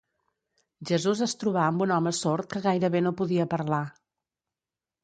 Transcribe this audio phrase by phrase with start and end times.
[0.91, 3.85] Jesús es trobà amb un home sord que gairebé no podia parlar.